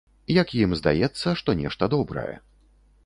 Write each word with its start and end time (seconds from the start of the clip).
Як 0.35 0.53
ім 0.61 0.71
здаецца, 0.79 1.35
што 1.41 1.55
нешта 1.63 1.83
добрае. 1.95 2.29